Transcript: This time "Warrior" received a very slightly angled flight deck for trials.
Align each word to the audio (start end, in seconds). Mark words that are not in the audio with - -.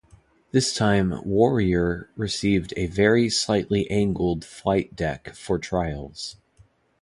This 0.49 0.73
time 0.73 1.23
"Warrior" 1.23 2.09
received 2.15 2.73
a 2.75 2.87
very 2.87 3.29
slightly 3.29 3.87
angled 3.91 4.43
flight 4.43 4.95
deck 4.95 5.35
for 5.35 5.59
trials. 5.59 6.37